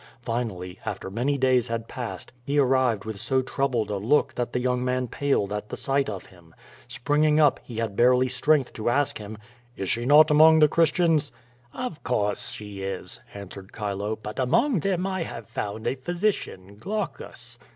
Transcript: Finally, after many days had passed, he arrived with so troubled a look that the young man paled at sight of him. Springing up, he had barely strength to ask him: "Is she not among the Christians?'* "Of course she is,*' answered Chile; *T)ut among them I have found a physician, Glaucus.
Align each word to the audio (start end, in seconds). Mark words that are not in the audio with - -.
Finally, 0.23 0.79
after 0.83 1.11
many 1.11 1.37
days 1.37 1.67
had 1.67 1.87
passed, 1.87 2.31
he 2.43 2.57
arrived 2.57 3.05
with 3.05 3.19
so 3.19 3.43
troubled 3.43 3.91
a 3.91 3.97
look 3.97 4.33
that 4.33 4.51
the 4.51 4.59
young 4.59 4.83
man 4.83 5.07
paled 5.07 5.53
at 5.53 5.77
sight 5.77 6.09
of 6.09 6.25
him. 6.25 6.55
Springing 6.87 7.39
up, 7.39 7.59
he 7.61 7.75
had 7.75 7.95
barely 7.95 8.27
strength 8.27 8.73
to 8.73 8.89
ask 8.89 9.19
him: 9.19 9.37
"Is 9.77 9.91
she 9.91 10.07
not 10.07 10.31
among 10.31 10.57
the 10.57 10.67
Christians?'* 10.67 11.31
"Of 11.71 12.01
course 12.03 12.49
she 12.49 12.81
is,*' 12.81 13.21
answered 13.35 13.69
Chile; 13.77 14.17
*T)ut 14.23 14.39
among 14.39 14.79
them 14.79 15.05
I 15.05 15.21
have 15.21 15.47
found 15.47 15.85
a 15.85 15.93
physician, 15.93 16.77
Glaucus. 16.77 17.59